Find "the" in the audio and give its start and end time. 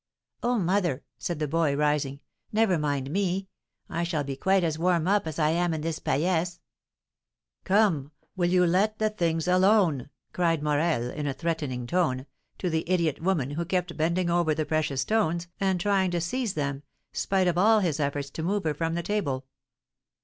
1.37-1.47, 8.97-9.11, 12.71-12.83, 14.55-14.65, 18.95-19.03